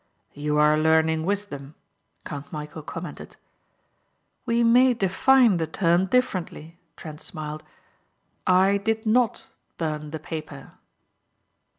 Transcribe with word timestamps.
"You 0.33 0.57
are 0.57 0.79
learning 0.79 1.25
wisdom," 1.27 1.75
Count 2.25 2.49
Michæl 2.51 2.83
commented. 2.83 3.37
"We 4.47 4.63
may 4.63 4.95
define 4.95 5.57
the 5.57 5.67
term 5.67 6.07
differently," 6.07 6.79
Trent 6.97 7.21
smiled. 7.21 7.61
"I 8.47 8.77
did 8.77 9.05
not 9.05 9.49
burn 9.77 10.09
the 10.09 10.17
paper." 10.19 10.71